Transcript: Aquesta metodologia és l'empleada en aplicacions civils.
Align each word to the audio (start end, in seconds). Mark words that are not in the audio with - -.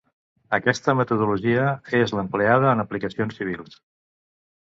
Aquesta 0.57 0.95
metodologia 0.99 1.67
és 1.99 2.15
l'empleada 2.19 2.71
en 2.77 2.83
aplicacions 2.85 3.39
civils. 3.43 3.77